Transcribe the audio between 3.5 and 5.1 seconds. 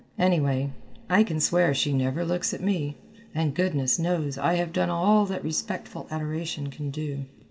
goodness knows I have done